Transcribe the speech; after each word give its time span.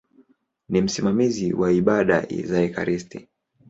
Ni 0.69 0.81
msimamizi 0.81 1.53
wa 1.53 1.71
ibada 1.71 2.27
za 2.43 2.61
ekaristi. 2.61 3.27